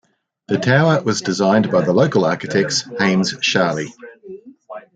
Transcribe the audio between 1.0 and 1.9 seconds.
was designed by